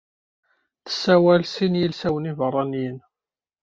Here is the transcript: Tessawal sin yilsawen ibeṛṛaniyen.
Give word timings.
Tessawal 0.85 1.41
sin 1.53 1.73
yilsawen 1.79 2.29
ibeṛṛaniyen. 2.31 2.99